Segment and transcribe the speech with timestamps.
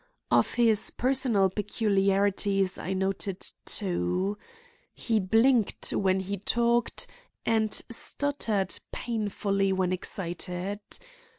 [0.31, 4.35] Of his personal peculiarities I noted two.
[4.95, 7.05] He blinked when he talked,
[7.45, 10.79] and stuttered painfully when excited.